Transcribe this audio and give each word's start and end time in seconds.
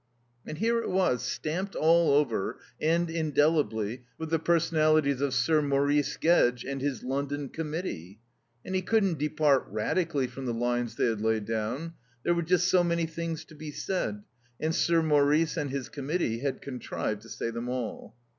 And 0.47 0.57
here 0.57 0.79
it 0.81 0.89
was, 0.89 1.21
stamped 1.21 1.75
all 1.75 2.09
over, 2.15 2.57
and 2.81 3.07
indelibly, 3.07 4.03
with 4.17 4.31
the 4.31 4.39
personalities 4.39 5.21
of 5.21 5.31
Sir 5.35 5.61
Maurice 5.61 6.17
Gedge 6.17 6.65
and 6.65 6.81
his 6.81 7.03
London 7.03 7.49
Committee. 7.49 8.19
And 8.65 8.73
he 8.73 8.81
couldn't 8.81 9.19
depart 9.19 9.67
radically 9.69 10.25
from 10.25 10.47
the 10.47 10.55
lines 10.55 10.95
they 10.95 11.05
had 11.05 11.21
laid 11.21 11.45
down; 11.45 11.93
there 12.23 12.33
were 12.33 12.41
just 12.41 12.67
so 12.67 12.83
many 12.83 13.05
things 13.05 13.45
to 13.45 13.53
be 13.53 13.69
said, 13.69 14.23
and 14.59 14.73
Sir 14.73 15.03
Maurice 15.03 15.55
and 15.55 15.69
his 15.69 15.87
Committee 15.87 16.39
had 16.39 16.63
contrived 16.63 17.21
to 17.21 17.29
say 17.29 17.51
them 17.51 17.69
all. 17.69 18.15